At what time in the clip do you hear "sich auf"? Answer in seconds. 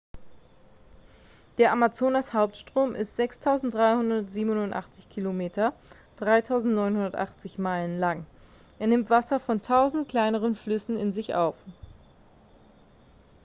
11.13-11.53